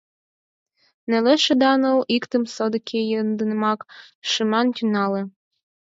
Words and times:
—Нелеш 1.09 1.43
ида 1.53 1.73
нал, 1.81 1.99
иктым, 2.15 2.43
содыки, 2.55 2.99
йоднемак,— 3.11 3.79
шыман 4.29 4.67
тӱҥале. 4.75 5.21